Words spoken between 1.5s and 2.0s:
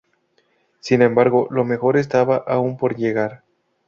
lo mejor